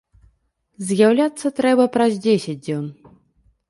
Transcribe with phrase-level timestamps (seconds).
[0.93, 2.85] З'яўляцца трэба праз дзесяць дзён.